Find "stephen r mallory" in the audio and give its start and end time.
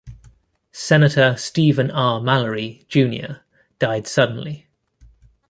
1.37-2.85